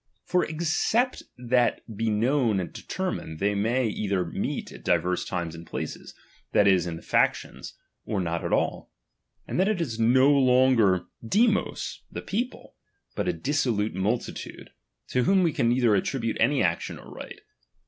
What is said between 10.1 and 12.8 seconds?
longer Siifioc, the people,